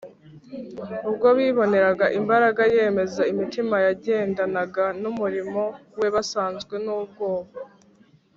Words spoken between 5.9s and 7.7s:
we basazwe n’ubwoba,